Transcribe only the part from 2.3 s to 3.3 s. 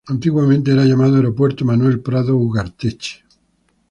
Ugarteche.